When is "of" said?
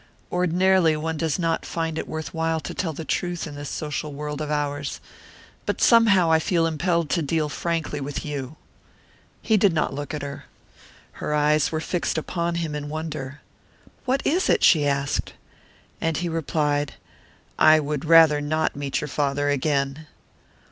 4.41-4.49